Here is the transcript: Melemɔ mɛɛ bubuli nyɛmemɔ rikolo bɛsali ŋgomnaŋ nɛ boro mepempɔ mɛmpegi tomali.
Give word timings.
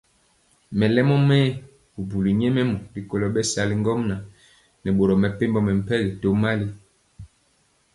Melemɔ 0.79 1.15
mɛɛ 1.29 1.47
bubuli 1.93 2.31
nyɛmemɔ 2.39 2.75
rikolo 2.93 3.25
bɛsali 3.33 3.75
ŋgomnaŋ 3.81 4.21
nɛ 4.83 4.89
boro 4.97 5.13
mepempɔ 5.21 5.59
mɛmpegi 5.67 6.09
tomali. 6.21 6.67